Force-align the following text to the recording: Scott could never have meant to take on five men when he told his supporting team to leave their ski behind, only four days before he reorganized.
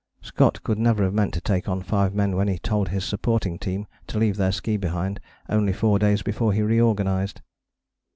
Scott 0.23 0.63
could 0.63 0.79
never 0.79 1.03
have 1.03 1.13
meant 1.13 1.31
to 1.35 1.41
take 1.41 1.69
on 1.69 1.83
five 1.83 2.15
men 2.15 2.35
when 2.35 2.47
he 2.47 2.57
told 2.57 2.89
his 2.89 3.05
supporting 3.05 3.59
team 3.59 3.85
to 4.07 4.17
leave 4.17 4.35
their 4.35 4.51
ski 4.51 4.75
behind, 4.75 5.19
only 5.47 5.71
four 5.73 5.99
days 5.99 6.23
before 6.23 6.53
he 6.53 6.63
reorganized. 6.63 7.41